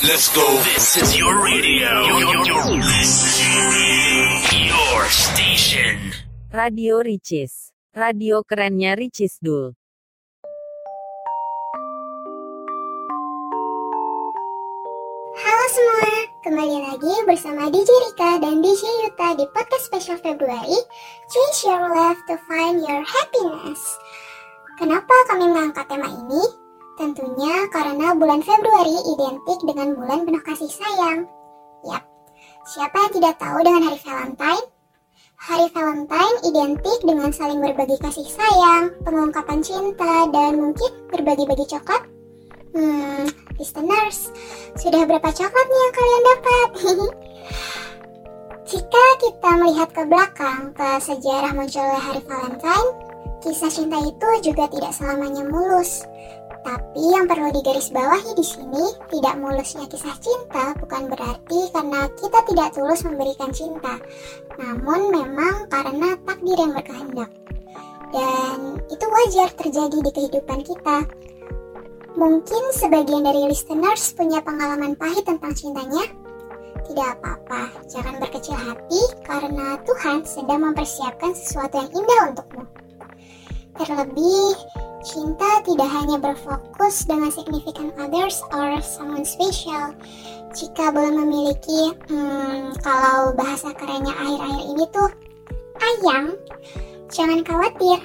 [0.00, 0.48] Let's go.
[0.64, 1.92] This is your radio.
[2.08, 2.80] Your, your,
[4.48, 6.16] your station.
[6.48, 7.76] Radio Ricis.
[7.92, 9.76] Radio kerennya Ricis Dul.
[15.36, 16.08] Halo semua,
[16.48, 20.80] kembali lagi bersama DJ Rika dan DJ Yuta di podcast spesial Februari
[21.28, 23.84] Change Your Life to Find Your Happiness
[24.80, 26.59] Kenapa kami mengangkat tema ini?
[27.00, 31.24] Tentunya karena bulan Februari identik dengan bulan penuh kasih sayang
[31.88, 32.04] Yap,
[32.68, 34.66] siapa yang tidak tahu dengan hari Valentine?
[35.40, 42.04] Hari Valentine identik dengan saling berbagi kasih sayang, pengungkapan cinta, dan mungkin berbagi-bagi coklat
[42.76, 43.26] Hmm,
[43.56, 44.28] listeners,
[44.76, 46.68] sudah berapa coklat nih yang kalian dapat?
[48.70, 52.90] Jika kita melihat ke belakang ke sejarah munculnya hari Valentine,
[53.40, 56.04] kisah cinta itu juga tidak selamanya mulus.
[56.60, 62.68] Tapi yang perlu digarisbawahi di sini, tidak mulusnya kisah cinta bukan berarti karena kita tidak
[62.76, 63.96] tulus memberikan cinta,
[64.60, 67.30] namun memang karena takdir yang berkehendak.
[68.10, 71.06] Dan itu wajar terjadi di kehidupan kita,
[72.18, 76.02] Mungkin sebagian dari listeners punya pengalaman pahit tentang cintanya.
[76.82, 82.79] Tidak apa-apa, jangan berkecil hati karena Tuhan sedang mempersiapkan sesuatu yang indah untukmu.
[83.80, 84.60] Terlebih,
[85.00, 89.96] cinta tidak hanya berfokus dengan significant others or someone special.
[90.52, 95.10] Jika belum memiliki, hmm, kalau bahasa kerennya akhir-akhir ini tuh,
[95.80, 96.36] ayang,
[97.08, 98.04] jangan khawatir,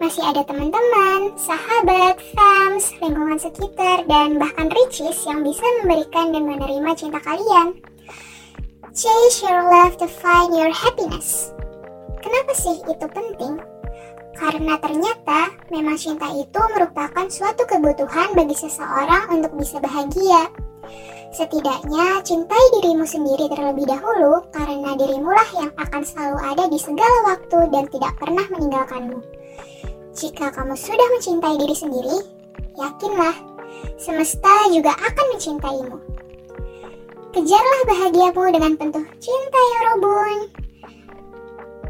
[0.00, 6.90] masih ada teman-teman, sahabat, fans, lingkungan sekitar, dan bahkan riches yang bisa memberikan dan menerima
[6.96, 7.76] cinta kalian.
[8.96, 11.52] Chase your love to find your happiness.
[12.24, 13.77] Kenapa sih itu penting?
[14.38, 20.46] Karena ternyata memang cinta itu merupakan suatu kebutuhan bagi seseorang untuk bisa bahagia.
[21.34, 27.58] Setidaknya cintai dirimu sendiri terlebih dahulu karena dirimulah yang akan selalu ada di segala waktu
[27.68, 29.18] dan tidak pernah meninggalkanmu.
[30.16, 32.16] Jika kamu sudah mencintai diri sendiri,
[32.80, 33.36] yakinlah,
[34.00, 35.96] semesta juga akan mencintaimu.
[37.28, 40.67] Kejarlah bahagiamu dengan penuh cinta ya Robun.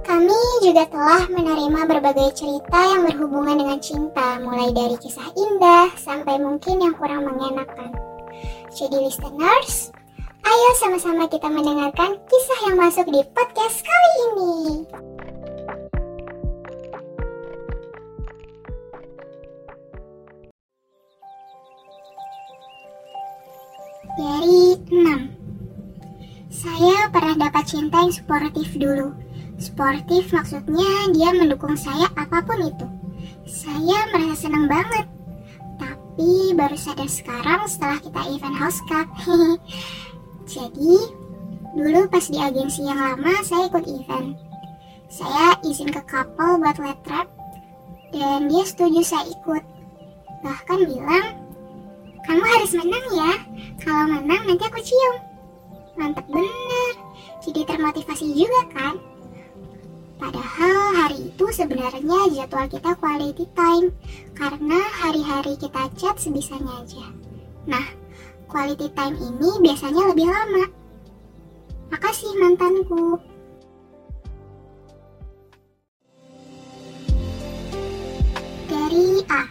[0.08, 6.40] Kami juga telah menerima berbagai cerita yang berhubungan dengan cinta, mulai dari kisah indah sampai
[6.40, 7.92] mungkin yang kurang mengenakan.
[8.72, 9.92] Jadi listeners,
[10.48, 14.56] ayo sama-sama kita mendengarkan kisah yang masuk di podcast kali ini.
[24.16, 29.27] Dari 6 Saya pernah dapat cinta yang sportif dulu
[29.58, 32.86] Sportif maksudnya dia mendukung saya apa pun itu
[33.44, 35.06] Saya merasa senang banget
[35.82, 39.10] Tapi baru sadar sekarang setelah kita event house cup
[40.54, 40.94] Jadi
[41.74, 44.38] dulu pas di agensi yang lama saya ikut event
[45.10, 47.26] Saya izin ke couple buat let trap
[48.14, 49.62] Dan dia setuju saya ikut
[50.46, 51.48] Bahkan bilang
[52.28, 53.32] kamu harus menang ya.
[53.80, 55.16] Kalau menang nanti aku cium.
[55.96, 56.92] Mantap bener.
[57.40, 59.00] Jadi termotivasi juga kan?
[60.28, 63.88] Padahal hari itu sebenarnya jadwal kita quality time
[64.36, 67.08] karena hari-hari kita chat sebisanya aja.
[67.64, 67.88] Nah,
[68.44, 70.68] quality time ini biasanya lebih lama.
[71.88, 73.16] Makasih mantanku.
[78.68, 79.48] Dari A.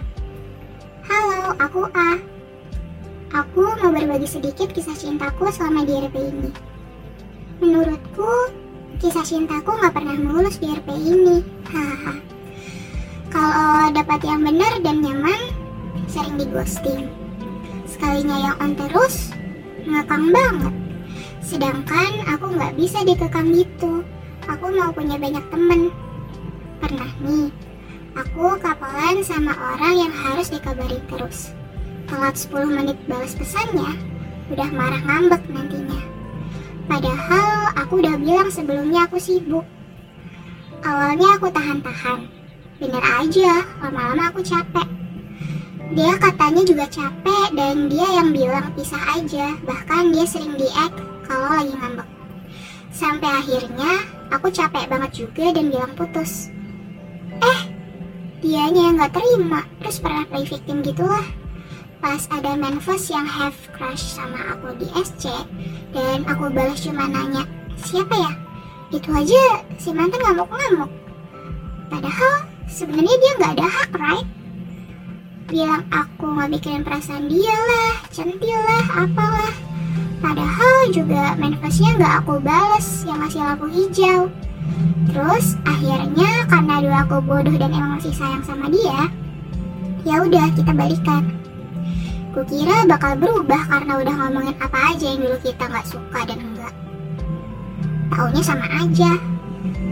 [1.09, 2.21] Halo, aku A.
[3.33, 6.76] Aku mau berbagi sedikit kisah cintaku selama di RP ini.
[9.07, 11.39] Kisah cintaku nggak pernah mulus di RP ini.
[11.71, 12.19] Haha.
[13.31, 15.47] Kalau dapat yang benar dan nyaman,
[16.11, 17.07] sering di ghosting.
[17.87, 19.31] Sekalinya yang on terus,
[19.87, 20.75] ngekang banget.
[21.39, 24.03] Sedangkan aku nggak bisa dikekang gitu.
[24.43, 25.87] Aku mau punya banyak temen.
[26.83, 27.47] Pernah nih,
[28.11, 31.55] aku kapalan sama orang yang harus dikabari terus
[32.11, 33.87] telat 10 menit balas pesannya,
[34.51, 36.16] udah marah ngambek nantinya.
[36.87, 39.67] Padahal aku udah bilang sebelumnya aku sibuk.
[40.81, 42.31] Awalnya aku tahan-tahan.
[42.79, 44.87] Bener aja, lama-lama aku capek.
[45.91, 49.55] Dia katanya juga capek dan dia yang bilang pisah aja.
[49.67, 50.67] Bahkan dia sering di
[51.27, 52.07] kalau lagi ngambek.
[52.95, 53.91] Sampai akhirnya
[54.31, 56.47] aku capek banget juga dan bilang putus.
[57.43, 57.61] Eh,
[58.41, 61.27] dianya yang gak terima, terus pernah play victim gitulah
[61.97, 65.29] pas ada manfos yang have crush sama aku di SC
[65.91, 67.43] dan aku balas cuma nanya
[67.77, 68.31] siapa ya
[68.93, 69.43] itu aja
[69.81, 70.91] si mantan ngamuk-ngamuk
[71.91, 72.35] padahal
[72.69, 74.27] sebenarnya dia nggak ada hak right
[75.47, 79.67] bilang aku nggak mikirin perasaan dia lah centil lah apalah
[80.91, 84.31] juga manifestnya nggak aku bales yang masih lampu hijau.
[85.07, 89.11] Terus akhirnya karena dulu aku bodoh dan emang masih sayang sama dia,
[90.07, 91.23] ya udah kita balikan.
[92.37, 96.69] Kukira bakal berubah karena udah ngomongin apa aja yang dulu kita nggak suka dan enggak.
[98.13, 99.17] Taunya sama aja.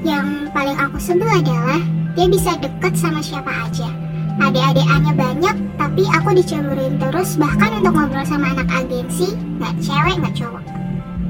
[0.05, 1.81] Yang paling aku sebel adalah
[2.13, 3.89] dia bisa deket sama siapa aja.
[4.37, 10.35] Adik-adikannya banyak, tapi aku dicemburuin terus bahkan untuk ngobrol sama anak agensi, nggak cewek nggak
[10.37, 10.63] cowok.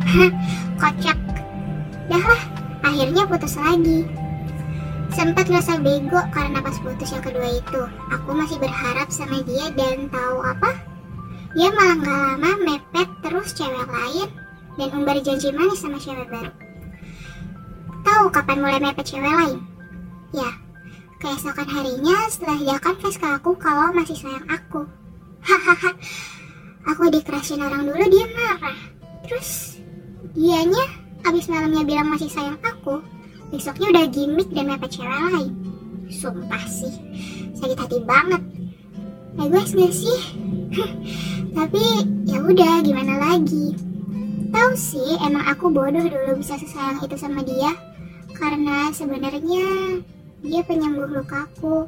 [0.03, 0.31] Hah,
[0.83, 1.19] kocak.
[2.12, 2.44] Dah lah,
[2.83, 4.03] akhirnya putus lagi.
[5.15, 7.81] Sempat ngerasa bego karena pas putus yang kedua itu,
[8.12, 10.75] aku masih berharap sama dia dan tahu apa?
[11.55, 14.29] Dia malah gak lama mepet terus cewek lain
[14.75, 16.51] dan umbar janji manis sama cewek baru.
[18.03, 19.63] Tahu kapan mulai mepet cewek lain?
[20.35, 20.51] Ya,
[21.23, 24.83] keesokan harinya setelah dia confess ke aku kalau masih sayang aku.
[25.47, 25.95] Hahaha,
[26.91, 28.79] aku dikerasin orang dulu dia marah.
[29.23, 29.79] Terus
[30.35, 30.85] dianya
[31.23, 32.99] abis malamnya bilang masih sayang aku,
[33.47, 35.55] besoknya udah gimmick dan mepet cewek lain.
[36.11, 36.93] Sumpah sih,
[37.55, 38.43] sakit hati banget.
[39.35, 40.19] Egois gak sih?
[41.55, 41.83] Tapi
[42.27, 43.75] ya udah gimana lagi.
[44.55, 47.75] Tahu sih emang aku bodoh dulu bisa sesayang itu sama dia
[48.35, 49.99] karena sebenarnya
[50.43, 51.87] dia penyembuh lukaku.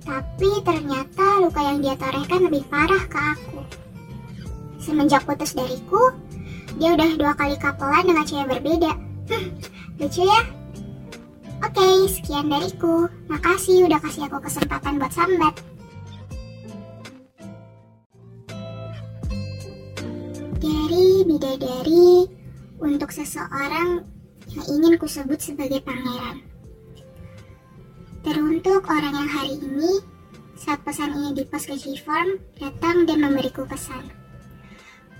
[0.00, 3.60] Tapi ternyata luka yang dia torehkan lebih parah ke aku.
[4.80, 6.14] Semenjak putus dariku,
[6.80, 8.92] dia udah dua kali kapelan dengan cewek berbeda.
[10.00, 10.40] Lucu ya?
[11.60, 13.04] Oke, sekian dariku.
[13.28, 15.54] Makasih udah kasih aku kesempatan buat sambat.
[21.20, 22.32] Dari bidadari
[22.80, 24.00] untuk seseorang
[24.56, 26.40] yang ingin kusebut sebagai pangeran.
[28.24, 30.00] Teruntuk orang yang hari ini,
[30.56, 34.08] saat pesan ini di pos ke G-Form, datang dan memberiku pesan.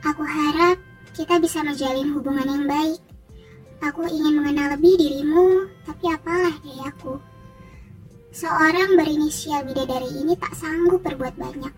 [0.00, 0.80] Aku harap
[1.12, 3.00] kita bisa menjalin hubungan yang baik.
[3.84, 7.20] Aku ingin mengenal lebih dirimu, tapi apalah dari aku.
[8.32, 11.74] Seorang berinisial bidadari ini tak sanggup berbuat banyak.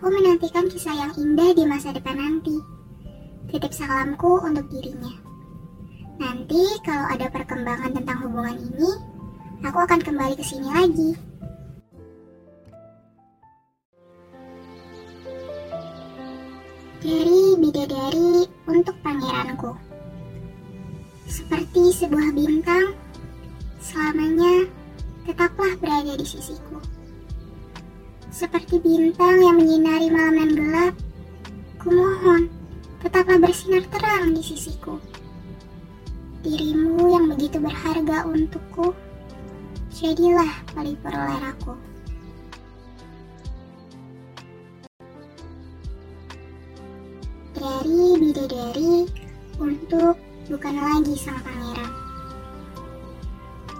[0.00, 2.56] Aku menantikan kisah yang indah di masa depan nanti.
[3.52, 5.12] Titip salamku untuk dirinya.
[6.16, 8.96] Nanti kalau ada perkembangan tentang hubungan ini,
[9.60, 11.10] aku akan kembali ke sini lagi.
[17.04, 19.76] Dari bidadari untuk pangeranku.
[21.28, 22.96] Seperti sebuah bintang,
[23.84, 24.64] selamanya
[25.28, 26.89] tetaplah berada di sisiku.
[28.40, 30.94] Seperti bintang yang menyinari malam yang gelap,
[31.76, 32.48] kumohon
[33.04, 34.96] tetaplah bersinar terang di sisiku.
[36.40, 38.96] Dirimu yang begitu berharga untukku,
[39.92, 41.76] jadilah pelipur aku.
[47.60, 49.04] Dari bidadari
[49.60, 50.16] untuk
[50.48, 51.92] bukan lagi sang pangeran.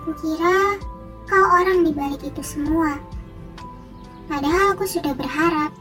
[0.04, 0.76] Kukira
[1.24, 3.00] kau orang di balik itu semua.
[4.30, 5.74] Padahal aku sudah berharap,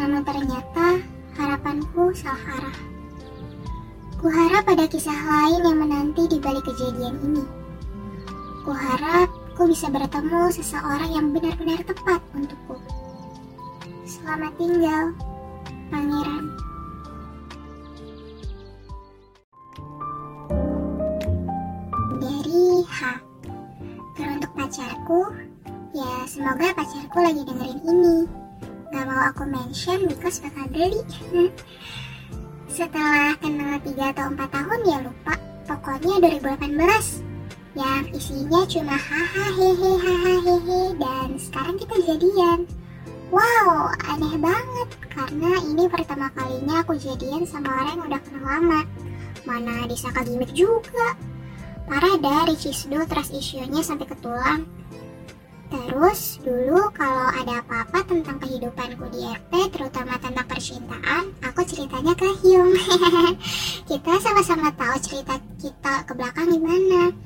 [0.00, 0.96] namun ternyata
[1.36, 2.78] harapanku salah arah.
[4.16, 7.44] Kuharap ada kisah lain yang menanti di balik kejadian ini.
[8.64, 12.80] Kuharap ku bisa bertemu seseorang yang benar-benar tepat untukku.
[14.08, 15.12] Selamat tinggal,
[15.92, 16.71] Pangeran.
[26.42, 28.16] Semoga pacarku lagi dengerin ini.
[28.90, 30.98] Gak mau aku mention because bakal geli.
[32.66, 35.38] Setelah kenal 3 atau 4 tahun ya lupa.
[35.70, 42.66] Pokoknya 2018 yang isinya cuma haha hehe haha hehe dan sekarang kita jadian.
[43.30, 48.82] Wow, aneh banget karena ini pertama kalinya aku jadian sama orang yang udah kenal lama.
[49.46, 51.14] Mana disangka gimmick juga.
[51.86, 54.81] Parah dah Ricisdo trust issue-nya sampai ke tulang.
[55.72, 62.28] Terus dulu kalau ada apa-apa tentang kehidupanku di RP, terutama tentang percintaan, aku ceritanya ke
[62.44, 62.76] Hyung.
[63.88, 67.16] kita sama-sama tahu cerita kita ke belakang gimana.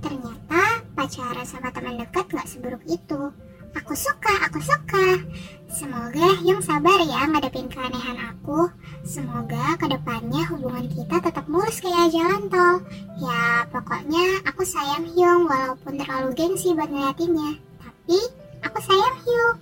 [0.00, 3.36] Ternyata pacaran sama teman dekat gak seburuk itu.
[3.76, 5.20] Aku suka, aku suka.
[5.68, 8.72] Semoga Hyung sabar ya ngadepin keanehan aku.
[9.04, 12.80] Semoga ke depannya hubungan kita tetap mulus kayak jalan tol.
[13.20, 17.69] Ya pokoknya aku sayang Hyung walaupun terlalu gengsi buat ngeliatinnya.
[18.10, 19.58] Aku sayang Hyung.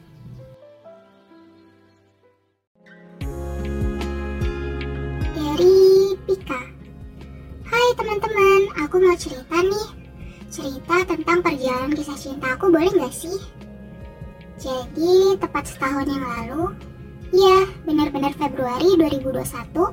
[5.37, 5.77] Dari
[6.25, 6.61] Pika.
[7.69, 9.89] Hai teman-teman, aku mau cerita nih.
[10.49, 13.37] Cerita tentang perjalanan kisah cinta aku boleh gak sih?
[14.57, 16.73] Jadi tepat setahun yang lalu,
[17.37, 19.93] ya benar-benar Februari 2021,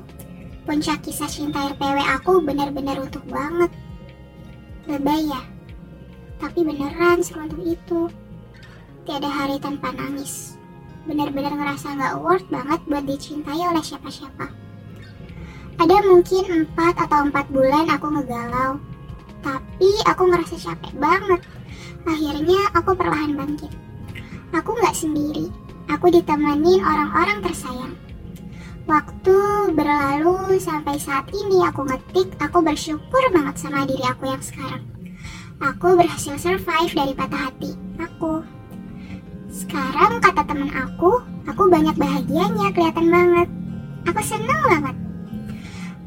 [0.64, 3.68] Puncak kisah cinta RPW aku benar-benar utuh banget.
[4.88, 5.44] Lebay ya,
[6.40, 8.08] tapi beneran seruntuh itu.
[9.06, 10.58] Tiada hari tanpa nangis.
[11.06, 14.50] Benar-benar ngerasa nggak worth banget buat dicintai oleh siapa-siapa.
[15.78, 18.82] Ada mungkin 4 atau 4 bulan aku ngegalau.
[19.46, 21.38] Tapi aku ngerasa capek banget.
[22.02, 23.70] Akhirnya aku perlahan bangkit.
[24.50, 25.54] Aku nggak sendiri.
[25.86, 27.94] Aku ditemenin orang-orang tersayang.
[28.90, 29.38] Waktu
[29.70, 34.82] berlalu sampai saat ini aku ngetik, aku bersyukur banget sama diri aku yang sekarang.
[35.62, 37.70] Aku berhasil survive dari patah hati
[38.02, 38.55] aku.
[39.56, 41.16] Sekarang kata temen aku,
[41.48, 43.48] aku banyak bahagianya kelihatan banget.
[44.04, 44.96] Aku seneng banget.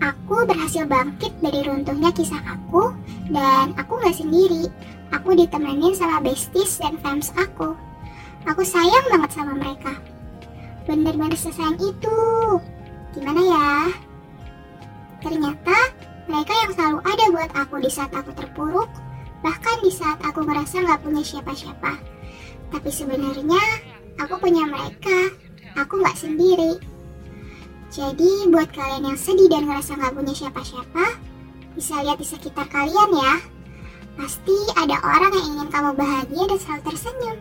[0.05, 2.93] Aku berhasil bangkit dari runtuhnya kisah aku
[3.33, 4.69] dan aku gak sendiri.
[5.09, 7.73] Aku ditemenin sama besties dan fans aku.
[8.45, 9.97] Aku sayang banget sama mereka.
[10.85, 12.21] Bener-bener sesayang itu.
[13.17, 13.69] Gimana ya?
[15.25, 15.77] Ternyata
[16.29, 18.93] mereka yang selalu ada buat aku di saat aku terpuruk,
[19.41, 22.18] bahkan di saat aku merasa gak punya siapa-siapa.
[22.69, 23.63] Tapi sebenarnya
[24.21, 25.33] aku punya mereka.
[25.77, 26.77] Aku gak sendiri.
[27.89, 31.17] Jadi buat kalian yang sedih dan ngerasa gak punya siapa-siapa,
[31.73, 33.33] bisa lihat di sekitar kalian ya.
[34.13, 37.37] Pasti ada orang yang ingin kamu bahagia dan selalu tersenyum.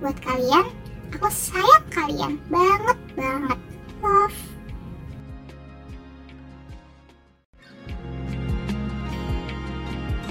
[0.00, 0.66] Buat kalian,
[1.12, 3.58] aku sayang kalian banget banget.
[4.00, 4.38] Love.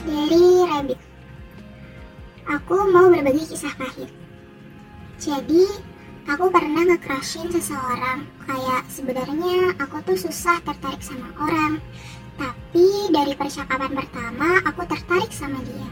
[0.05, 1.04] Dari Rabbit.
[2.45, 4.13] Aku mau berbagi kisah pahit.
[5.17, 5.65] Jadi,
[6.29, 8.29] aku pernah nge-crushin seseorang.
[8.45, 11.81] Kayak sebenarnya aku tuh susah tertarik sama orang.
[12.37, 15.89] Tapi dari percakapan pertama aku tertarik sama dia.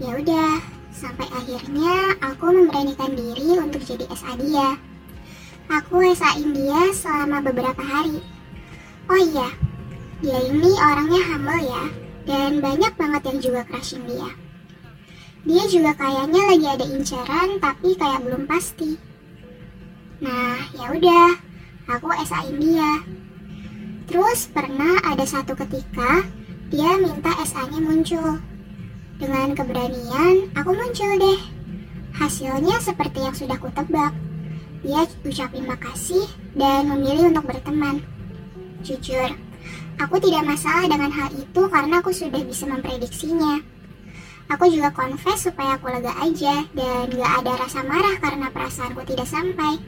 [0.00, 0.64] Ya udah,
[0.96, 4.80] sampai akhirnya aku memberanikan diri untuk jadi SA dia.
[5.68, 8.24] Aku SA-in dia selama beberapa hari.
[9.12, 9.52] Oh iya,
[10.24, 11.84] dia ini orangnya humble ya,
[12.24, 14.39] dan banyak banget yang juga crushing dia.
[15.40, 19.00] Dia juga kayaknya lagi ada inceran tapi kayak belum pasti.
[20.20, 21.28] Nah, ya udah,
[21.88, 23.00] aku SA-in dia.
[24.04, 26.28] Terus pernah ada satu ketika
[26.68, 28.36] dia minta SA-nya muncul.
[29.16, 31.40] Dengan keberanian, aku muncul deh.
[32.12, 34.12] Hasilnya seperti yang sudah kutebak.
[34.84, 38.04] Dia ucapin makasih dan memilih untuk berteman.
[38.84, 39.32] Jujur,
[39.96, 43.79] aku tidak masalah dengan hal itu karena aku sudah bisa memprediksinya.
[44.50, 49.30] Aku juga confess supaya aku lega aja dan gak ada rasa marah karena perasaanku tidak
[49.30, 49.78] sampai.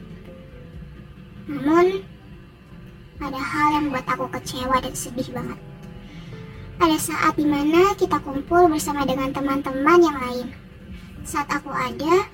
[1.50, 2.06] Namun,
[3.18, 5.58] ada hal yang buat aku kecewa dan sedih banget.
[6.78, 10.46] Ada saat di mana kita kumpul bersama dengan teman-teman yang lain.
[11.26, 12.30] Saat aku ada,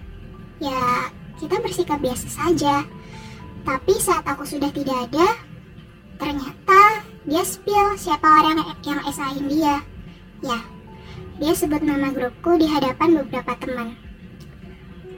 [0.61, 1.09] ya
[1.41, 2.85] kita bersikap biasa saja.
[3.65, 5.29] Tapi saat aku sudah tidak ada,
[6.21, 9.81] ternyata dia spill siapa orang yang esain dia.
[10.41, 10.61] Ya,
[11.39, 13.95] dia sebut nama grupku di hadapan beberapa teman.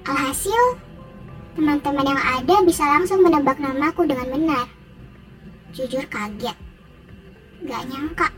[0.05, 0.77] Alhasil,
[1.57, 4.67] teman-teman yang ada bisa langsung menebak namaku dengan benar.
[5.73, 6.57] Jujur kaget.
[7.65, 8.29] Gak nyangka.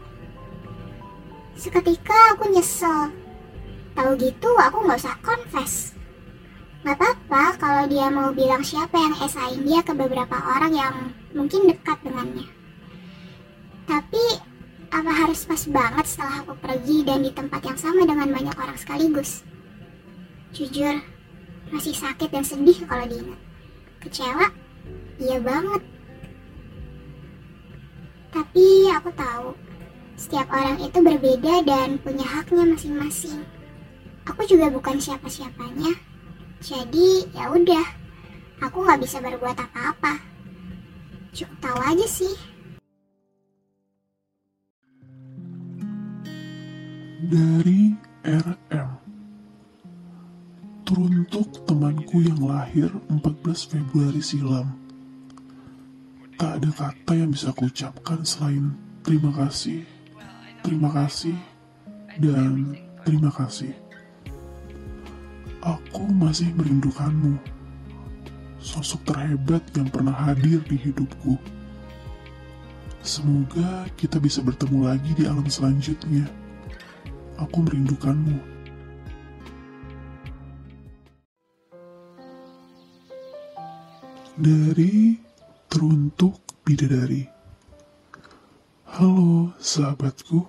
[1.58, 3.10] Seketika aku nyesel.
[3.98, 5.98] Tahu gitu aku gak usah confess.
[6.86, 10.94] Gak apa-apa kalau dia mau bilang siapa yang esain dia ke beberapa orang yang
[11.34, 12.46] mungkin dekat dengannya.
[13.90, 14.31] Tapi
[15.02, 18.78] apa harus pas banget setelah aku pergi dan di tempat yang sama dengan banyak orang
[18.78, 19.42] sekaligus?
[20.54, 20.94] Jujur,
[21.74, 23.40] masih sakit dan sedih kalau diingat.
[23.98, 24.46] Kecewa?
[25.18, 25.82] Iya banget.
[28.30, 29.58] Tapi aku tahu,
[30.14, 33.42] setiap orang itu berbeda dan punya haknya masing-masing.
[34.30, 35.98] Aku juga bukan siapa-siapanya,
[36.62, 37.86] jadi ya udah,
[38.62, 40.22] aku nggak bisa berbuat apa-apa.
[41.34, 42.51] Cukup tahu aja sih.
[47.22, 47.94] Dari
[48.26, 48.90] RM
[50.82, 54.74] Teruntuk temanku yang lahir 14 Februari silam.
[56.34, 58.74] Tak ada kata yang bisa kuucapkan selain
[59.06, 59.86] terima kasih,
[60.66, 61.38] terima kasih,
[62.18, 62.74] dan
[63.06, 63.70] terima kasih.
[65.62, 67.38] Aku masih merindukanmu
[68.58, 71.38] Sosok terhebat yang pernah hadir di hidupku.
[72.98, 76.41] Semoga kita bisa bertemu lagi di alam selanjutnya
[77.42, 78.38] aku merindukanmu.
[84.38, 85.18] Dari
[85.68, 87.26] teruntuk bidadari.
[88.92, 90.46] Halo sahabatku,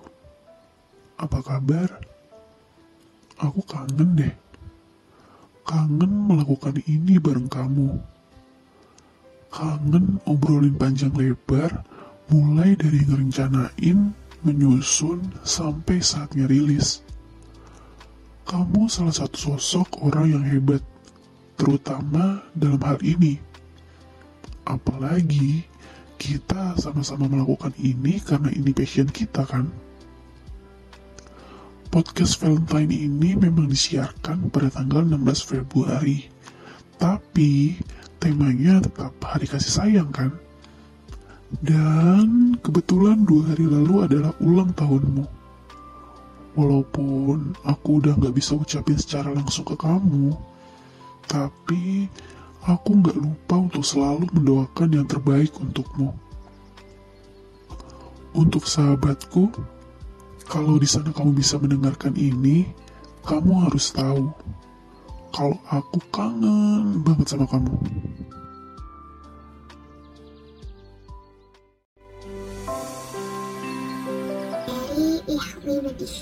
[1.20, 1.88] apa kabar?
[3.42, 4.34] Aku kangen deh.
[5.64, 7.98] Kangen melakukan ini bareng kamu.
[9.48, 11.84] Kangen obrolin panjang lebar
[12.32, 17.00] Mulai dari ngerencanain, menyusun, sampai saatnya rilis.
[18.44, 20.84] Kamu salah satu sosok orang yang hebat,
[21.56, 23.40] terutama dalam hal ini.
[24.68, 25.64] Apalagi
[26.20, 29.68] kita sama-sama melakukan ini karena ini passion kita kan.
[31.88, 36.26] Podcast Valentine ini memang disiarkan pada tanggal 16 Februari.
[36.98, 37.78] Tapi
[38.18, 40.32] temanya tetap hari kasih sayang kan?
[41.62, 45.24] Dan kebetulan dua hari lalu adalah ulang tahunmu.
[46.54, 50.34] Walaupun aku udah gak bisa ucapin secara langsung ke kamu,
[51.26, 52.06] tapi
[52.62, 56.14] aku gak lupa untuk selalu mendoakan yang terbaik untukmu.
[58.34, 59.50] Untuk sahabatku,
[60.50, 62.66] kalau di sana kamu bisa mendengarkan ini,
[63.22, 64.30] kamu harus tahu
[65.34, 67.74] kalau aku kangen banget sama kamu.
[75.34, 76.14] Ihmi Bedih.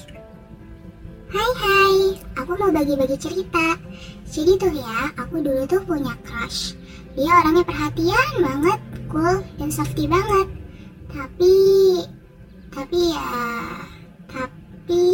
[1.28, 1.96] Hai hai,
[2.32, 3.76] aku mau bagi-bagi cerita.
[4.24, 6.72] Jadi tuh ya, aku dulu tuh punya crush.
[7.12, 8.80] Dia orangnya perhatian banget,
[9.12, 10.48] cool, dan softy banget.
[11.12, 11.56] Tapi,
[12.72, 13.36] tapi ya,
[14.32, 15.04] tapi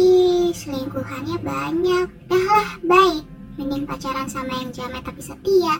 [0.55, 2.07] selingkuhannya banyak.
[2.31, 3.27] Dah lah, baik.
[3.59, 5.75] Mending pacaran sama yang jamet tapi setia.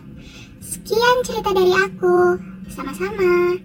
[0.60, 2.36] Sekian cerita dari aku.
[2.68, 3.56] Sama-sama.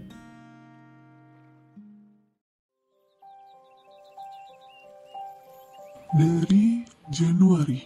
[6.15, 7.83] Dari Januari,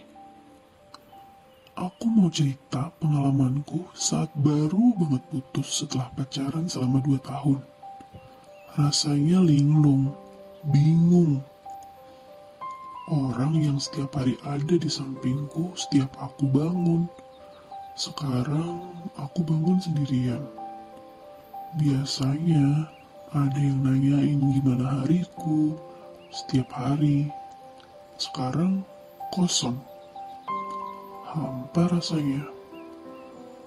[1.73, 7.57] aku mau cerita pengalamanku saat baru banget putus setelah pacaran selama 2 tahun.
[8.77, 10.13] Rasanya linglung,
[10.69, 11.41] bingung.
[13.09, 17.09] Orang yang setiap hari ada di sampingku setiap aku bangun.
[17.97, 20.45] Sekarang aku bangun sendirian.
[21.81, 22.93] Biasanya
[23.33, 25.73] ada yang nanyain gimana hariku
[26.29, 27.25] setiap hari.
[28.19, 28.83] Sekarang
[29.31, 29.79] kosong.
[31.23, 32.43] Hampa rasanya.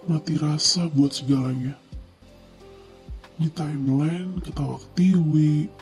[0.04, 1.72] Mati rasa buat segalanya.
[3.40, 5.72] Di timeline ketawa ketiwi,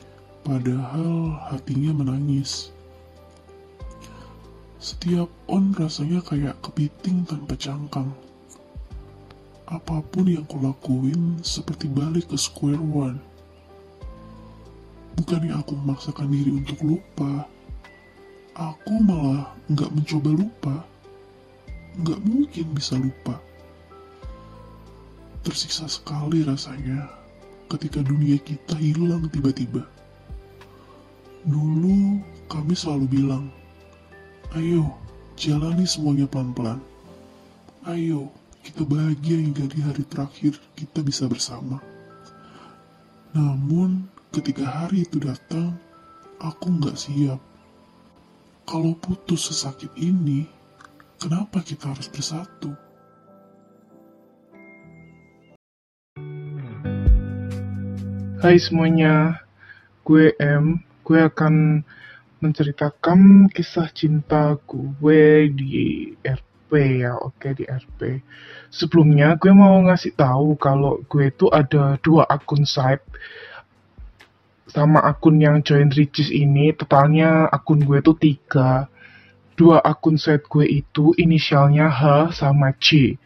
[0.46, 2.70] padahal hatinya menangis.
[4.78, 8.14] Setiap on rasanya kayak kepiting tanpa cangkang.
[9.66, 13.18] Apa pun yang kulakuin seperti balik ke square one.
[15.18, 17.50] Bukannya aku memaksakan diri untuk lupa,
[18.60, 20.76] aku malah nggak mencoba lupa.
[21.96, 23.40] Nggak mungkin bisa lupa.
[25.40, 27.08] Tersiksa sekali rasanya
[27.72, 29.88] ketika dunia kita hilang tiba-tiba.
[31.48, 32.20] Dulu
[32.52, 33.48] kami selalu bilang,
[34.52, 34.92] ayo
[35.40, 36.76] jalani semuanya pelan-pelan.
[37.88, 38.28] Ayo
[38.60, 41.80] kita bahagia hingga di hari terakhir kita bisa bersama.
[43.32, 44.04] Namun
[44.36, 45.80] ketika hari itu datang,
[46.44, 47.49] aku nggak siap.
[48.68, 50.44] Kalau putus sesakit ini,
[51.16, 52.76] kenapa kita harus bersatu?
[58.40, 59.44] Hai semuanya,
[60.04, 60.80] gue M.
[61.04, 61.84] Gue akan
[62.40, 68.24] menceritakan kisah cinta gue di RP ya, oke di RP.
[68.72, 73.04] Sebelumnya gue mau ngasih tahu kalau gue itu ada dua akun site
[74.70, 78.86] sama akun yang join riches ini, totalnya akun gue itu tiga.
[79.58, 83.18] Dua akun site gue itu inisialnya H sama C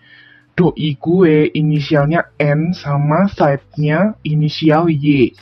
[0.54, 5.35] doi gue inisialnya N sama site-nya inisial Y.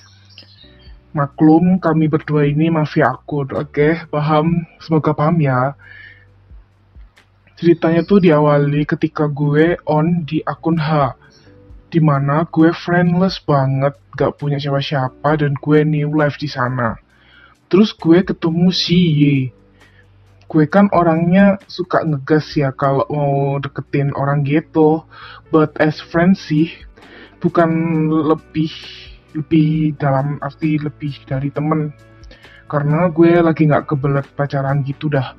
[1.13, 4.09] Maklum kami berdua ini mafia akun, oke?
[4.09, 4.65] Paham?
[4.81, 5.77] Semoga paham ya.
[7.61, 11.13] Ceritanya tuh diawali ketika gue on di akun H.
[11.93, 16.97] Di mana gue friendless banget, gak punya siapa-siapa dan gue new life di sana.
[17.69, 19.23] Terus gue ketemu si Y.
[20.49, 25.01] Gue kan orangnya suka ngegas ya kalau mau deketin orang gitu
[25.49, 26.69] but as friends sih
[27.41, 27.73] bukan
[28.13, 28.69] lebih
[29.33, 31.93] lebih dalam arti lebih dari temen.
[32.69, 35.33] Karena gue lagi nggak kebelet pacaran gitu dah.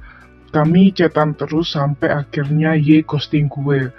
[0.53, 3.89] Kami chatan terus sampai akhirnya Y ghosting gue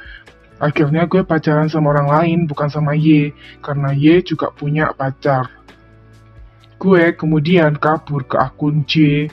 [0.62, 5.64] akhirnya gue pacaran sama orang lain bukan sama Y karena Y juga punya pacar
[6.78, 9.26] gue kemudian kabur ke akun J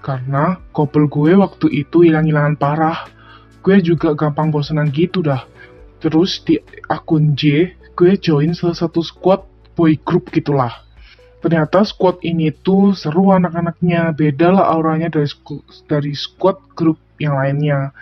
[0.00, 3.08] karena couple gue waktu itu hilang-hilangan parah.
[3.60, 5.44] Gue juga gampang bosenan gitu dah.
[6.00, 6.56] Terus di
[6.88, 9.44] akun J, gue join salah satu squad
[9.76, 10.72] boy group gitulah.
[11.44, 15.28] Ternyata squad ini tuh seru anak-anaknya, beda lah auranya dari,
[15.88, 17.92] dari squad grup yang lainnya.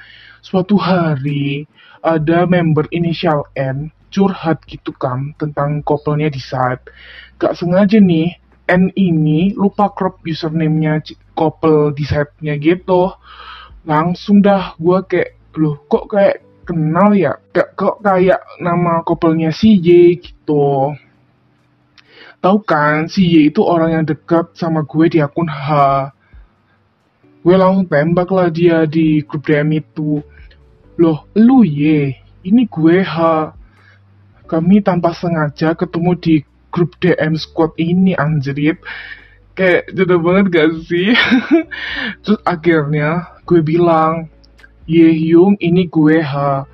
[0.42, 1.66] Suatu hari,
[2.02, 6.88] ada member inisial N curhat gitu kan tentang couple-nya di site.
[7.36, 8.34] Gak sengaja nih,
[8.68, 11.00] N ini lupa crop username-nya
[11.36, 13.12] couple di site-nya gitu.
[13.88, 17.36] Langsung dah gue kayak, loh kok kayak kenal ya?
[17.52, 20.92] Kayak, kok kayak nama couple-nya si Y gitu.
[22.38, 25.68] Tahu kan, si Y itu orang yang dekat sama gue di akun H.
[27.40, 30.20] Gue langsung tembak lah dia di grup DM itu.
[30.98, 32.10] Loh, lu Y,
[32.42, 33.16] ini gue H.
[34.50, 36.34] Kami tanpa sengaja ketemu di
[36.74, 38.82] grup DM squad ini anjrit.
[39.54, 41.14] Kayak jodoh banget gak sih?
[42.26, 44.26] Terus akhirnya gue bilang,
[44.90, 46.66] Ye Hyung ini gue H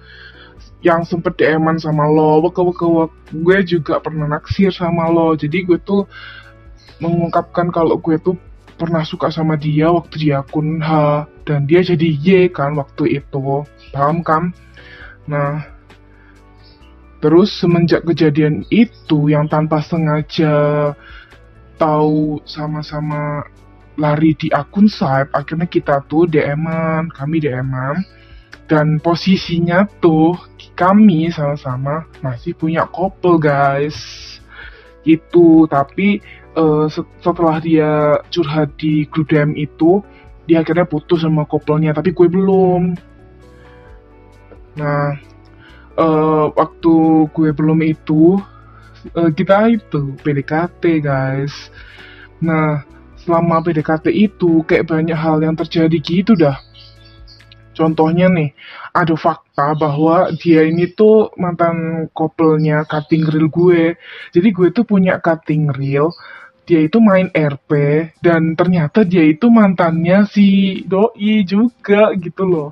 [0.80, 3.12] yang sempet DM-an sama lo, wek wek wek.
[3.28, 5.36] Gue juga pernah naksir sama lo.
[5.36, 6.08] Jadi gue tuh
[6.96, 8.40] mengungkapkan kalau gue tuh
[8.80, 13.64] pernah suka sama dia waktu di akun H dan dia jadi Y kan waktu itu.
[13.92, 14.50] Paham kan?
[15.28, 15.64] Nah,
[17.20, 20.92] terus semenjak kejadian itu yang tanpa sengaja
[21.80, 23.44] tahu sama-sama
[23.94, 28.02] lari di akun Skype, akhirnya kita tuh DM-an, kami DM-an
[28.66, 30.34] dan posisinya tuh
[30.74, 33.94] kami sama-sama masih punya couple guys
[35.04, 36.18] itu tapi
[36.88, 40.00] set- setelah dia curhat di grup DM itu
[40.44, 42.94] dia akhirnya putus sama couple-nya tapi gue belum.
[44.78, 45.16] Nah
[45.98, 46.94] eh, waktu
[47.32, 48.38] gue belum itu
[49.14, 51.72] eh, kita itu PDKT guys.
[52.40, 52.84] Nah
[53.24, 56.60] selama PDKT itu kayak banyak hal yang terjadi gitu dah.
[57.74, 58.54] Contohnya nih,
[58.94, 63.98] ada fakta bahwa dia ini tuh mantan couple-nya cutting reel gue.
[64.30, 66.14] Jadi gue tuh punya cutting reel,
[66.64, 67.70] dia itu main RP,
[68.24, 72.70] dan ternyata dia itu mantannya si Doi juga gitu loh.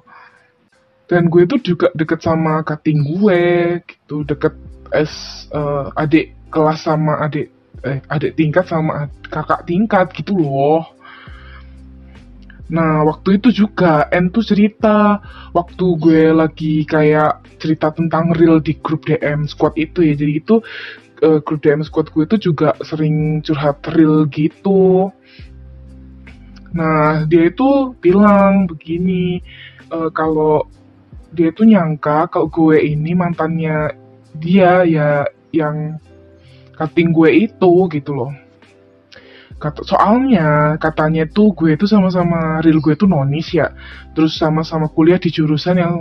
[1.06, 3.42] Dan gue tuh juga deket sama cutting gue,
[3.84, 4.56] gitu, deket
[4.92, 7.48] es eh, adik kelas sama adik
[7.82, 10.84] eh adik tingkat sama ad- kakak tingkat gitu loh.
[12.72, 15.20] Nah, waktu itu juga N tuh cerita
[15.52, 20.16] waktu gue lagi kayak cerita tentang real di grup DM squad itu ya.
[20.16, 20.64] Jadi itu
[21.22, 25.08] eh, grup DM gue itu juga sering curhat real gitu.
[26.74, 29.38] Nah, dia itu bilang begini
[29.92, 30.66] eh, kalau
[31.32, 33.96] dia itu nyangka kalau gue ini mantannya
[34.36, 35.96] dia ya yang
[36.76, 38.32] cutting gue itu gitu loh.
[39.62, 43.70] Kata, soalnya katanya tuh gue tuh sama-sama real gue tuh nonis ya
[44.10, 45.94] terus sama-sama kuliah di jurusan yang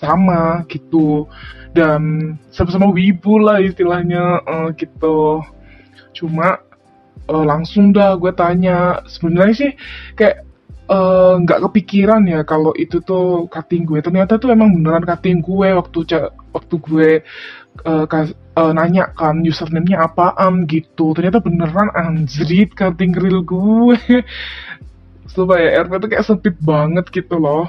[0.00, 1.26] sama gitu.
[1.76, 5.44] Dan sama-sama wibu lah istilahnya eh, gitu.
[6.16, 6.60] Cuma
[7.28, 9.04] eh, langsung dah gue tanya.
[9.08, 9.70] Sebenarnya sih
[10.16, 10.44] kayak
[10.88, 14.00] eh, nggak kepikiran ya kalau itu tuh cutting gue.
[14.00, 15.98] Ternyata tuh emang beneran cutting gue waktu
[16.56, 17.10] waktu gue
[17.84, 21.12] eh, kas- eh, nanya kan username-nya apaan gitu.
[21.12, 24.00] Ternyata beneran anjrit cutting real gue.
[25.36, 27.68] Supaya RP tuh kayak sempit banget gitu loh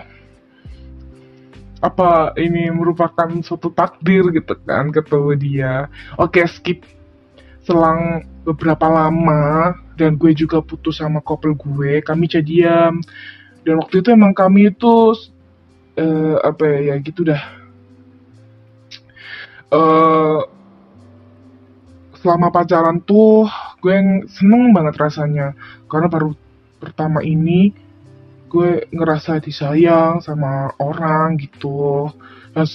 [1.78, 5.74] apa ini merupakan suatu takdir gitu kan ketemu dia.
[6.18, 6.82] Oke skip.
[7.68, 12.98] Selang beberapa lama dan gue juga putus sama couple gue kami jadian.
[13.62, 15.14] Dan waktu itu emang kami itu
[16.00, 17.44] eh, apa ya, ya gitu dah.
[19.76, 20.40] Eh
[22.18, 23.46] selama pacaran tuh
[23.84, 25.54] gue yang seneng banget rasanya.
[25.86, 26.34] Karena baru
[26.82, 27.87] pertama ini
[28.48, 32.10] gue ngerasa disayang sama orang gitu.
[32.56, 32.66] Dan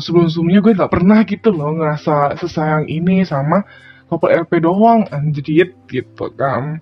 [0.00, 3.66] sebelum sebelumnya gue nggak pernah gitu loh ngerasa sesayang ini sama
[4.06, 6.78] couple LP doang anjrit gitu kan.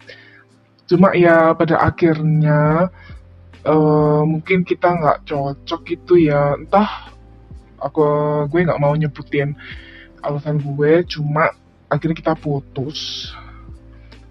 [0.84, 2.92] Cuma ya pada akhirnya
[3.64, 6.58] eh, mungkin kita nggak cocok gitu ya.
[6.60, 7.08] Entah
[7.80, 8.04] aku
[8.52, 9.56] gue nggak mau nyebutin
[10.22, 11.50] alasan gue cuma
[11.88, 13.32] akhirnya kita putus.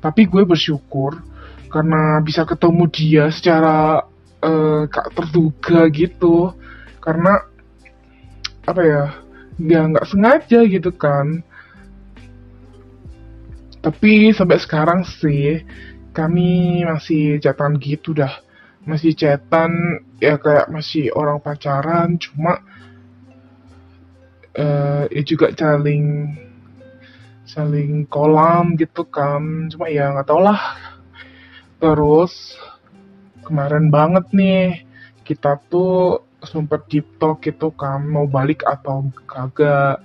[0.01, 1.30] Tapi gue bersyukur
[1.71, 4.03] karena bisa ketemu dia secara
[4.91, 6.51] gak terduga gitu.
[7.01, 7.41] Karena
[8.61, 9.03] apa ya
[9.57, 11.41] ya nggak sengaja gitu kan.
[13.81, 15.65] Tapi sampai sekarang sih
[16.13, 18.29] kami masih chatan gitu dah.
[18.85, 22.61] Masih chatan ya kayak masih orang pacaran cuma
[24.57, 26.37] eh ya juga saling
[27.45, 29.69] saling kolam gitu kan.
[29.73, 30.61] Cuma ya nggak tau lah
[31.81, 32.55] terus
[33.41, 34.85] kemarin banget nih
[35.25, 40.01] kita tuh sempet deep talk gitu kan mau balik atau kagak.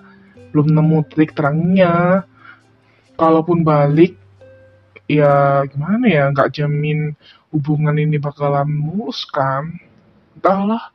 [0.53, 2.25] Belum nemu trik terangnya.
[3.17, 4.17] Kalaupun balik
[5.09, 7.17] ya gimana ya nggak jamin
[7.53, 9.73] hubungan ini bakalan mulus kan.
[10.37, 10.93] Entahlah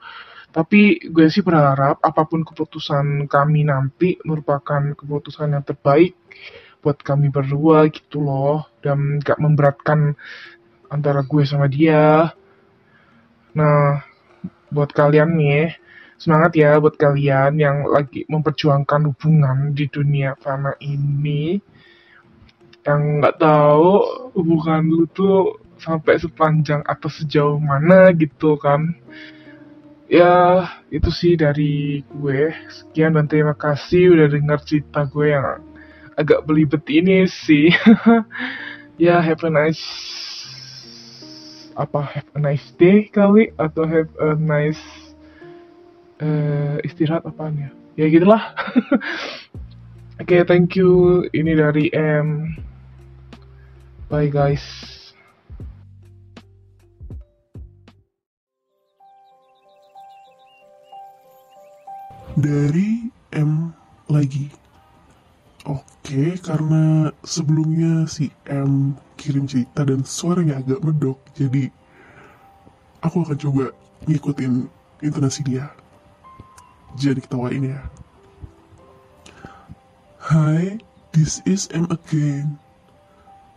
[0.51, 6.11] Tapi gue sih berharap apa pun keputusan kami nanti merupakan keputusan yang terbaik
[6.83, 8.67] buat kami berdua gitu loh.
[8.83, 10.11] Dan gak memberatkan
[10.91, 12.35] antara gue sama dia.
[13.55, 14.03] Nah,
[14.67, 15.71] buat kalian nih,
[16.19, 21.63] semangat ya buat kalian yang lagi memperjuangkan hubungan di dunia fana ini.
[22.83, 23.89] Yang nggak tahu
[24.35, 28.91] hubungan lu tuh sampai sepanjang atau sejauh mana gitu kan.
[30.11, 32.51] Ya, itu sih dari gue.
[32.67, 35.63] Sekian dan terima kasih udah denger cerita gue yang
[36.19, 37.71] agak belibet ini sih.
[38.99, 39.79] ya, have a nice
[41.75, 44.81] apa have a nice day kali atau have a nice
[46.19, 47.69] uh, istirahat apaan ya?
[47.99, 48.41] Ya gitulah.
[50.21, 51.25] Oke okay, thank you.
[51.33, 52.55] Ini dari M.
[54.07, 54.63] Bye guys.
[62.37, 63.75] Dari M
[64.07, 64.60] lagi
[65.61, 71.69] Oke, karena sebelumnya si M kirim cerita dan suaranya agak medok, jadi
[73.05, 73.65] aku akan coba
[74.09, 74.65] ngikutin
[75.05, 75.69] intonasi dia.
[76.97, 77.81] Jadi ketawain ya.
[80.17, 80.81] Hai,
[81.13, 82.57] this is M again.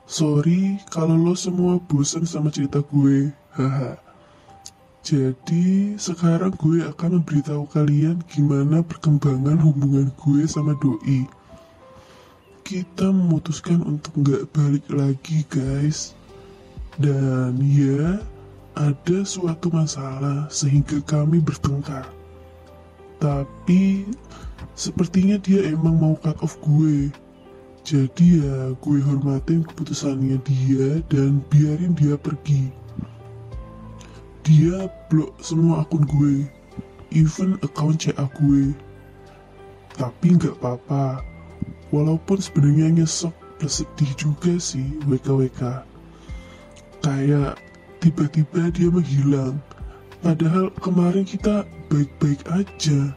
[0.04, 3.32] Sorry kalau lo semua bosan sama cerita gue.
[3.56, 3.96] Haha.
[5.00, 11.24] Jadi sekarang gue akan memberitahu kalian gimana perkembangan hubungan gue sama doi
[12.64, 16.16] kita memutuskan untuk nggak balik lagi guys.
[16.96, 18.16] Dan ya
[18.72, 22.09] ada suatu masalah sehingga kami bertengkar.
[23.20, 24.09] Tapi
[24.72, 27.12] sepertinya dia emang mau cut off gue.
[27.85, 32.72] Jadi ya gue hormatin keputusannya dia dan biarin dia pergi.
[34.40, 36.48] Dia blok semua akun gue
[37.12, 38.72] even account CA gue.
[39.94, 41.33] Tapi nggak apa-apa
[41.94, 43.30] walaupun sebenarnya nyesek
[43.62, 45.87] plus sedih juga sih WKWK
[47.04, 47.61] kayak
[48.04, 49.57] tiba-tiba dia menghilang.
[50.24, 53.12] Padahal kemarin kita baik-baik aja.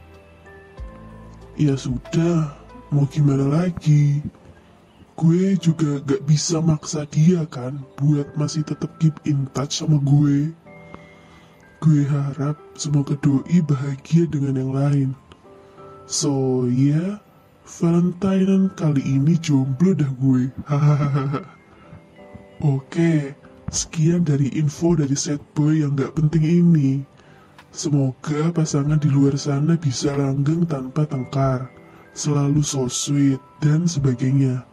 [1.55, 2.55] Ya sudah
[2.91, 4.23] mau gimana lagi?
[5.17, 10.51] Gue juga gak bisa maksa dia kan buat masih tetap keep in touch sama gue.
[11.83, 15.09] Gue harap semoga doi bahagia dengan yang lain.
[16.07, 16.95] So ya.
[16.95, 17.26] yeah,
[17.67, 20.47] Valentine kali ini jomblo dah gue.
[22.63, 23.35] Oke,
[23.67, 27.03] sekian dari info dari set boy yang gak penting ini.
[27.75, 31.67] Semoga pasangan di luar sana bisa langgeng tanpa tengkar,
[32.15, 34.63] selalu so sweet, dan sebagainya.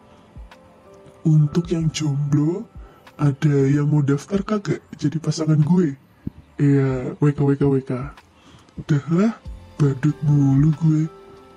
[1.27, 2.63] Untuk yang jomblo,
[3.19, 5.99] ada yang mau daftar kagak jadi pasangan gue?
[6.63, 7.93] Iya, WK WK WK.
[8.79, 9.35] Udahlah,
[9.83, 11.03] badut mulu gue.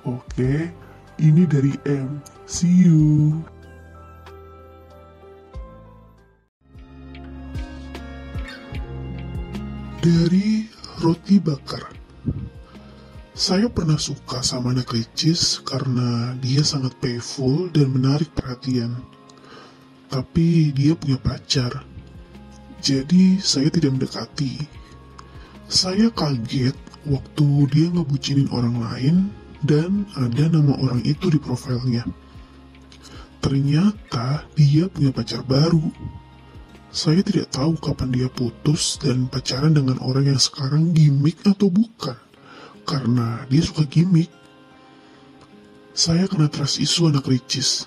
[0.02, 0.73] Oke,
[1.18, 2.22] ini dari M.
[2.46, 3.34] See you.
[9.98, 10.70] Dari
[11.02, 11.90] roti bakar.
[13.38, 14.90] Saya pernah suka sama anak
[15.62, 18.98] karena dia sangat playful dan menarik perhatian.
[20.10, 21.86] Tapi dia punya pacar.
[22.82, 24.66] Jadi saya tidak mendekati.
[25.68, 26.74] Saya kaget
[27.06, 29.16] waktu dia ngebucinin orang lain
[29.63, 32.06] dan ada nama orang itu di profilnya.
[33.41, 35.88] Ternyata dia punya pacar baru.
[36.91, 42.17] Saya tidak tahu kapan dia putus dan pacaran dengan orang yang sekarang gimmick atau bukan.
[42.88, 44.32] Karena dia suka gimmick.
[45.93, 47.86] Saya kena trust isu anak ricis.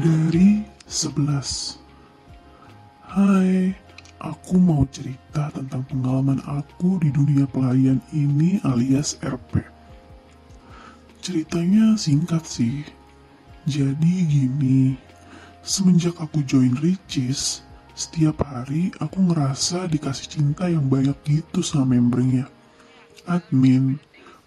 [0.00, 1.80] Dari 11
[3.10, 3.74] Hai,
[4.20, 9.64] Aku mau cerita tentang pengalaman aku di dunia pelayan ini alias RP.
[11.24, 12.84] Ceritanya singkat sih.
[13.64, 14.92] Jadi gini,
[15.64, 17.64] semenjak aku join Ricis,
[17.96, 22.44] setiap hari aku ngerasa dikasih cinta yang banyak gitu sama membernya.
[23.24, 23.96] Admin,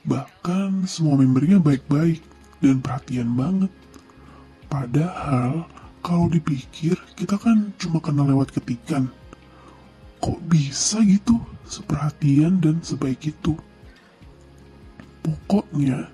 [0.06, 2.22] bahkan semua membernya baik-baik
[2.62, 3.74] dan perhatian banget.
[4.70, 5.66] Padahal,
[6.06, 9.10] kalau dipikir, kita kan cuma kenal lewat ketikan
[10.24, 11.36] kok bisa gitu?
[11.68, 13.60] Seperhatian dan sebaik itu.
[15.20, 16.08] Pokoknya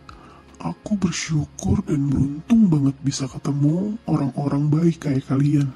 [0.58, 5.70] aku bersyukur dan beruntung banget bisa ketemu orang-orang baik kayak kalian.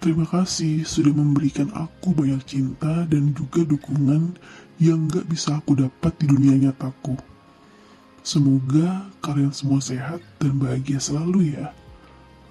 [0.00, 4.38] Terima kasih sudah memberikan aku banyak cinta dan juga dukungan
[4.80, 7.18] yang gak bisa aku dapat di dunia nyataku.
[8.22, 11.74] Semoga kalian semua sehat dan bahagia selalu ya.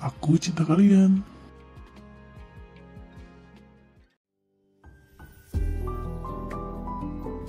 [0.04, 1.24] Aku cinta kalian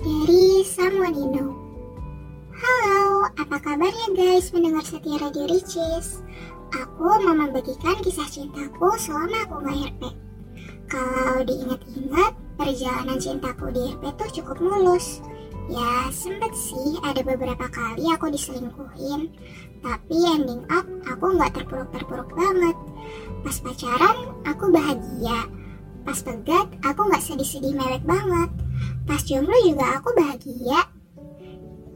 [0.09, 1.49] dari someone you know.
[2.57, 6.25] Halo, apa kabarnya guys mendengar setia Radio Ricis?
[6.73, 10.01] Aku mau membagikan kisah cintaku selama aku nggak RP.
[10.89, 15.21] Kalau diingat-ingat, perjalanan cintaku di RP tuh cukup mulus.
[15.69, 19.29] Ya, sempet sih ada beberapa kali aku diselingkuhin,
[19.85, 22.73] tapi ending up aku nggak terpuruk-terpuruk banget.
[23.45, 24.17] Pas pacaran,
[24.49, 25.45] aku bahagia.
[26.01, 28.49] Pas pegat, aku nggak sedih-sedih melek banget.
[29.09, 30.85] Pas jomblo juga aku bahagia.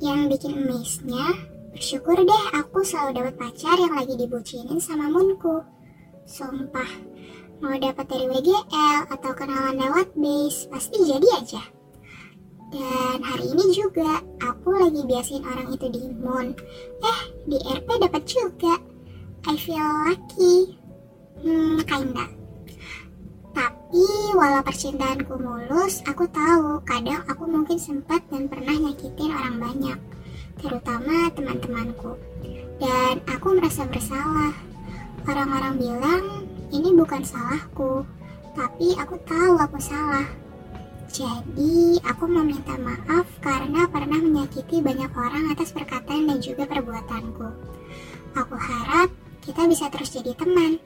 [0.02, 1.26] Yang bikin amaze-nya,
[1.70, 5.62] bersyukur deh aku selalu dapat pacar yang lagi dibucinin sama munku.
[6.26, 6.90] Sumpah,
[7.62, 11.62] mau dapat dari WGL atau kenalan lewat base, pasti jadi aja.
[12.74, 16.58] Dan hari ini juga aku lagi biasin orang itu di Moon.
[16.98, 18.82] Eh, di RP dapat juga.
[19.46, 20.82] I feel lucky.
[21.46, 22.43] Hmm, kinda.
[23.54, 30.00] Tapi walau percintaanku mulus, aku tahu kadang aku mungkin sempat dan pernah nyakitin orang banyak,
[30.58, 32.18] terutama teman-temanku.
[32.82, 34.54] Dan aku merasa bersalah.
[35.24, 36.24] Orang-orang bilang
[36.74, 38.04] ini bukan salahku,
[38.58, 40.26] tapi aku tahu aku salah.
[41.14, 47.48] Jadi, aku meminta maaf karena pernah menyakiti banyak orang atas perkataan dan juga perbuatanku.
[48.34, 49.14] Aku harap
[49.46, 50.82] kita bisa terus jadi teman,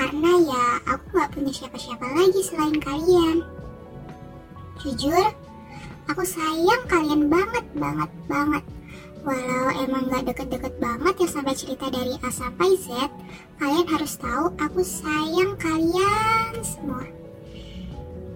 [0.00, 0.64] karena ya
[0.96, 3.44] aku gak punya siapa-siapa lagi selain kalian.
[4.80, 5.28] Jujur,
[6.08, 8.64] aku sayang kalian banget, banget, banget.
[9.20, 12.88] Walau emang gak deket-deket banget ya sampai cerita dari A sampai Z,
[13.60, 17.04] kalian harus tahu aku sayang kalian semua.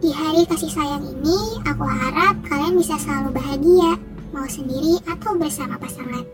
[0.05, 3.97] Di hari kasih sayang ini, aku harap kalian bisa selalu bahagia,
[4.37, 6.29] mau sendiri atau bersama pasangan.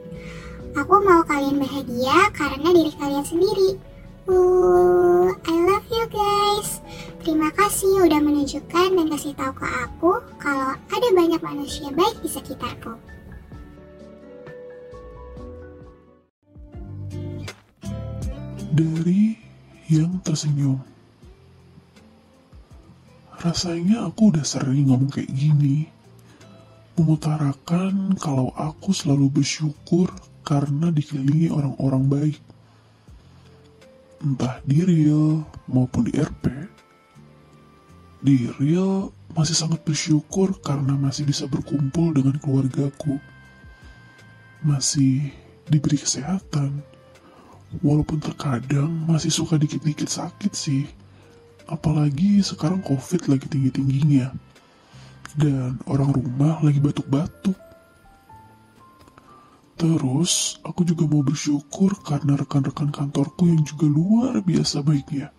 [0.74, 3.89] Aku mau kalian bahagia karena diri kalian sendiri.
[4.28, 6.84] Uh, I love you guys.
[7.24, 12.28] Terima kasih udah menunjukkan dan kasih tahu ke aku kalau ada banyak manusia baik di
[12.28, 12.92] sekitarku.
[18.76, 19.40] Dari
[19.88, 20.80] yang tersenyum.
[23.40, 25.88] Rasanya aku udah sering ngomong kayak gini.
[27.00, 30.12] Mengutarakan kalau aku selalu bersyukur
[30.44, 32.49] karena dikelilingi orang-orang baik.
[34.20, 36.44] Entah di real maupun di RP.
[38.20, 43.16] Di real masih sangat bersyukur karena masih bisa berkumpul dengan keluargaku.
[44.60, 45.32] Masih
[45.72, 46.84] diberi kesehatan.
[47.80, 50.84] Walaupun terkadang masih suka dikit-dikit sakit sih.
[51.64, 54.36] Apalagi sekarang covid lagi tinggi-tingginya.
[55.32, 57.69] Dan orang rumah lagi batuk-batuk.
[59.80, 65.32] Terus, aku juga mau bersyukur karena rekan-rekan kantorku yang juga luar biasa baiknya.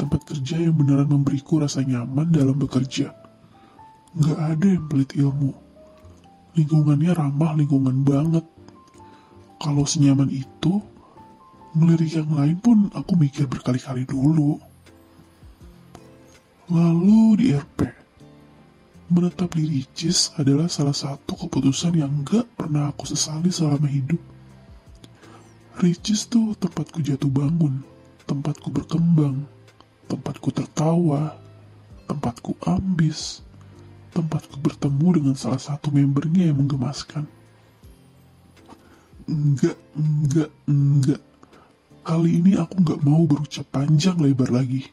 [0.00, 3.12] Tempat kerja yang beneran memberiku rasa nyaman dalam bekerja.
[4.16, 5.52] Nggak ada yang pelit ilmu.
[6.56, 8.48] Lingkungannya ramah lingkungan banget.
[9.60, 10.80] Kalau senyaman itu,
[11.76, 14.56] melirik yang lain pun aku mikir berkali-kali dulu.
[16.72, 18.03] Lalu di RP,
[19.14, 24.18] menetap di Ricis adalah salah satu keputusan yang gak pernah aku sesali selama hidup.
[25.78, 27.86] Ricis tuh tempatku jatuh bangun,
[28.26, 29.46] tempatku berkembang,
[30.10, 31.38] tempatku tertawa,
[32.10, 33.40] tempatku ambis,
[34.14, 37.26] tempatku bertemu dengan salah satu membernya yang menggemaskan.
[39.24, 41.22] Enggak, enggak, enggak.
[42.04, 44.84] Kali ini aku nggak mau berucap panjang lebar lagi.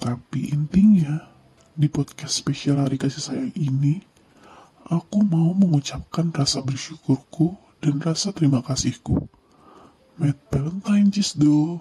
[0.00, 1.35] Tapi intinya,
[1.76, 4.00] di podcast spesial hari kasih sayang ini,
[4.88, 7.52] aku mau mengucapkan rasa bersyukurku
[7.84, 9.28] dan rasa terima kasihku.
[10.16, 11.76] Mad Valentine do.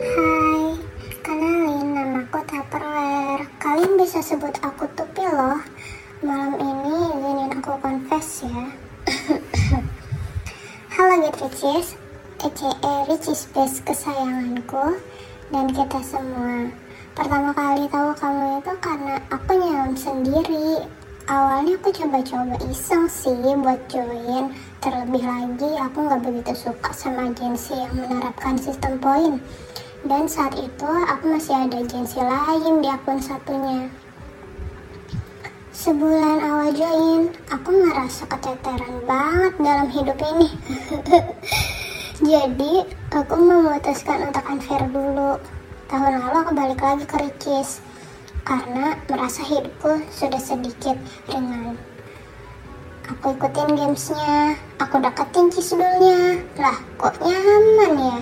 [0.00, 0.80] Hai,
[1.20, 3.44] kenalin namaku Tupperware.
[3.60, 5.60] Kalian bisa sebut aku Tupi loh.
[6.24, 8.64] Malam ini izinin aku confess ya.
[10.96, 12.09] Halo Get
[12.40, 14.96] Ricis, aka Ricis Best kesayanganku
[15.52, 16.72] dan kita semua.
[17.12, 20.80] Pertama kali tahu kamu itu karena aku nyelam sendiri.
[21.28, 24.56] Awalnya aku coba-coba iseng sih buat join.
[24.80, 29.36] Terlebih lagi aku nggak begitu suka sama agensi yang menerapkan sistem poin.
[30.08, 33.92] Dan saat itu aku masih ada agensi lain di akun satunya.
[35.76, 40.48] Sebulan awal join, aku ngerasa keteteran banget dalam hidup ini.
[42.20, 42.84] Jadi,
[43.16, 45.40] aku memutuskan untuk unfair dulu.
[45.88, 47.80] Tahun lalu aku balik lagi ke Ricis
[48.44, 51.00] karena merasa hidupku sudah sedikit
[51.32, 51.80] ringan.
[53.08, 56.44] Aku ikutin gamesnya, aku deketin cisdulnya.
[56.60, 58.18] Lah, kok nyaman ya?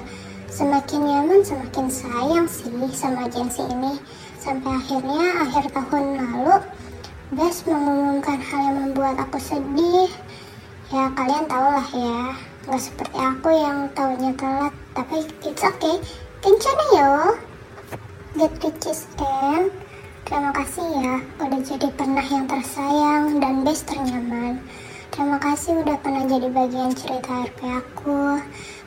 [0.46, 3.98] Semakin nyaman, semakin sayang sih sama agensi ini.
[4.38, 6.62] Sampai akhirnya akhir tahun lalu,
[7.28, 10.08] Best mengumumkan hal yang membuat aku sedih.
[10.88, 12.32] Ya kalian tau lah ya,
[12.66, 16.02] nggak seperti aku yang tahunya telat, tapi it's okay.
[16.42, 17.10] Kencana yo.
[18.38, 19.74] Get riches and
[20.22, 24.62] terima kasih ya udah jadi pernah yang tersayang dan best ternyaman.
[25.10, 28.38] Terima kasih udah pernah jadi bagian cerita RP aku.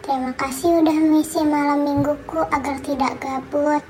[0.02, 3.84] Terima kasih udah mengisi malam mingguku agar tidak gabut.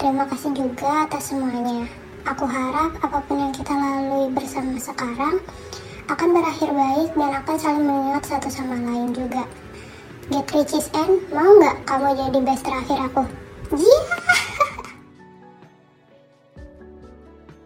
[0.00, 1.84] Terima kasih juga atas semuanya.
[2.22, 5.42] Aku harap apa pun yang kita lalui bersama sekarang
[6.10, 9.46] akan berakhir baik dan akan saling mengingat satu sama lain juga.
[10.30, 13.22] Get riches and mau nggak kamu jadi best terakhir aku?
[13.76, 14.51] Yeah!